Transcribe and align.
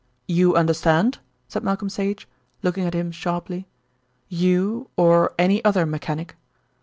"You 0.27 0.55
understand," 0.55 1.19
said 1.47 1.61
Malcolm 1.63 1.87
Sage, 1.87 2.27
looking 2.63 2.85
at 2.85 2.95
him 2.95 3.11
sharply, 3.11 3.67
"you 4.29 4.89
_or 4.97 5.35
any 5.37 5.63
other 5.63 5.85
mechanic?" 5.85 6.35